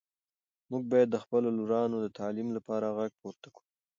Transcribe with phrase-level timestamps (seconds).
[0.69, 3.67] موږ باید د خپلو لورانو د تعلیم لپاره غږ پورته کړو.